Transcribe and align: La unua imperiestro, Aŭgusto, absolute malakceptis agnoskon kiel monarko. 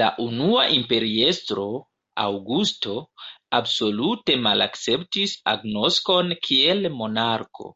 La 0.00 0.06
unua 0.24 0.64
imperiestro, 0.78 1.64
Aŭgusto, 2.24 2.96
absolute 3.60 4.38
malakceptis 4.48 5.38
agnoskon 5.54 6.38
kiel 6.50 6.90
monarko. 7.02 7.72